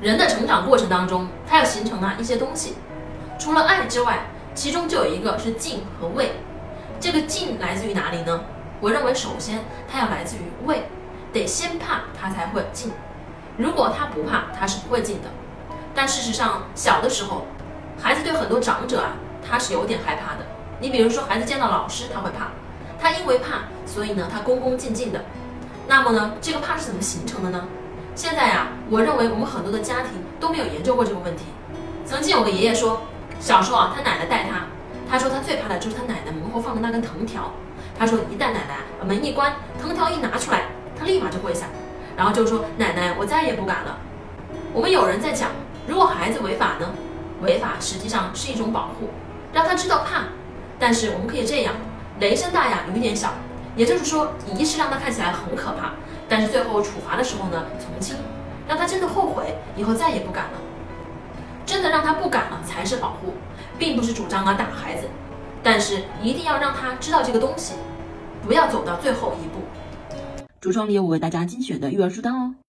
[0.00, 2.74] 人的成长过程当中，它要形成啊一些东西，
[3.38, 6.32] 除了爱之外，其中就有一个是敬和畏。
[7.00, 8.40] 这个敬来自于哪里呢？
[8.80, 10.84] 我认为首先它要来自于畏，
[11.32, 12.92] 得先怕他才会敬。
[13.56, 15.30] 如果他不怕，他是不会敬的。
[15.94, 17.46] 但事实上，小的时候，
[17.98, 20.44] 孩子对很多长者啊，他是有点害怕的。
[20.78, 22.48] 你比如说，孩子见到老师他会怕，
[23.00, 25.24] 他因为怕，所以呢他恭恭敬敬的。
[25.88, 27.66] 那么呢，这个怕是怎么形成的呢？
[28.16, 31.44] 现在呀，我认为我们很多的家庭都没有研究过这个问题。
[32.06, 33.02] 曾经有个爷爷说，
[33.38, 34.64] 小时候啊，他奶奶带他，
[35.06, 37.52] 他说他最怕的就是他奶奶门后放的那根藤条。
[37.98, 40.62] 他说，一旦奶奶把门一关，藤条一拿出来，
[40.98, 41.66] 他立马就跪下，
[42.16, 43.98] 然后就说：“奶奶，我再也不敢了。”
[44.72, 45.50] 我们有人在讲，
[45.86, 46.88] 如果孩子违法呢？
[47.42, 49.10] 违法实际上是一种保护，
[49.52, 50.22] 让他知道怕。
[50.78, 51.74] 但是我们可以这样，
[52.18, 53.34] 雷声大呀，雨点小。
[53.76, 55.92] 也就是说，仪式让他看起来很可怕，
[56.28, 58.16] 但是最后处罚的时候呢，从轻，
[58.66, 60.52] 让他真的后悔，以后再也不敢了。
[61.66, 63.34] 真的让他不敢了才是保护，
[63.78, 65.06] 并不是主张啊打孩子，
[65.62, 67.74] 但是一定要让他知道这个东西，
[68.46, 69.60] 不要走到最后一步。
[70.60, 72.56] 橱窗里有我为大家精选的育儿书单哦。